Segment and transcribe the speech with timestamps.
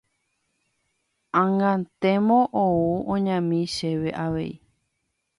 [1.43, 2.77] ag̃antemo ou
[3.13, 4.51] oñami chéve avei.